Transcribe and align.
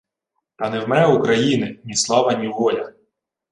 Та 0.55 0.69
не 0.69 0.79
вмре 0.79 1.07
України 1.07 1.79
ні 1.83 1.95
слава 1.95 2.33
ні 2.33 2.47
воля 2.47 2.93